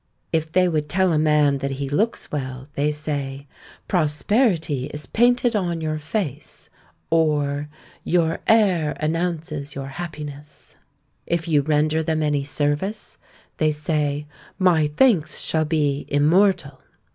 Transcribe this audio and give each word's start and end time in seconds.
If 0.33 0.51
they 0.51 0.67
would 0.67 0.89
tell 0.89 1.13
a 1.13 1.19
man 1.19 1.59
that 1.59 1.73
he 1.73 1.87
looks 1.87 2.31
well, 2.31 2.67
they 2.73 2.91
say, 2.91 3.45
Prosperity 3.87 4.85
is 4.87 5.05
painted 5.05 5.55
on 5.55 5.79
your 5.79 5.99
face: 5.99 6.71
or, 7.11 7.69
Your 8.03 8.39
air 8.47 8.97
announces 8.99 9.75
your 9.75 9.89
happiness. 9.89 10.75
If 11.27 11.47
you 11.47 11.61
render 11.61 12.01
them 12.01 12.23
any 12.23 12.43
service, 12.43 13.19
they 13.57 13.71
say, 13.71 14.25
My 14.57 14.87
thanks 14.87 15.39
shall 15.39 15.65
be 15.65 16.05
immortal. 16.07 16.81